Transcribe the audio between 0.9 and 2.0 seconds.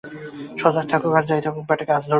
থাকুক আর যা-ই থাকুক, ব্যাটাকে